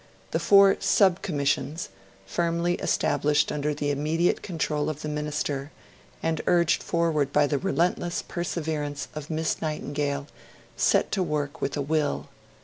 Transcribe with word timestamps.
The 0.31 0.39
four 0.39 0.77
Sub 0.79 1.21
Commissions, 1.21 1.89
firmly 2.25 2.73
established 2.77 3.51
under 3.51 3.71
the 3.71 3.91
immediate 3.91 4.41
control 4.41 4.89
of 4.89 5.03
the 5.03 5.07
Minister, 5.07 5.69
and 6.23 6.41
urged 6.47 6.81
forward 6.81 7.31
by 7.31 7.45
the 7.45 7.59
relentless 7.59 8.23
perseverance 8.27 9.09
of 9.13 9.29
Miss 9.29 9.61
Nightingale, 9.61 10.25
set 10.75 11.11
to 11.11 11.21
work 11.21 11.61
with 11.61 11.77
a 11.77 11.83
will. 11.83 12.29